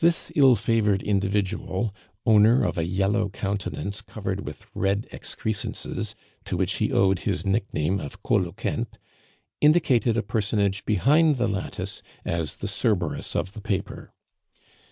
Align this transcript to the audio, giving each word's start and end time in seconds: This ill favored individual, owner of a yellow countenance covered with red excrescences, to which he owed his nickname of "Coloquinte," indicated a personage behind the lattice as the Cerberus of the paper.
This 0.00 0.32
ill 0.34 0.56
favored 0.56 1.00
individual, 1.00 1.94
owner 2.26 2.64
of 2.64 2.76
a 2.76 2.82
yellow 2.84 3.28
countenance 3.28 4.02
covered 4.02 4.44
with 4.44 4.66
red 4.74 5.06
excrescences, 5.12 6.16
to 6.46 6.56
which 6.56 6.78
he 6.78 6.90
owed 6.90 7.20
his 7.20 7.46
nickname 7.46 8.00
of 8.00 8.20
"Coloquinte," 8.24 8.98
indicated 9.60 10.16
a 10.16 10.24
personage 10.24 10.84
behind 10.84 11.36
the 11.36 11.46
lattice 11.46 12.02
as 12.24 12.56
the 12.56 12.66
Cerberus 12.66 13.36
of 13.36 13.52
the 13.52 13.60
paper. 13.60 14.12